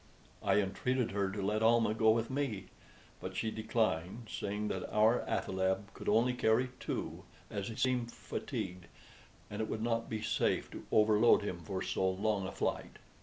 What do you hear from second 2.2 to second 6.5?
me; but she declined, saying that our athaleb could only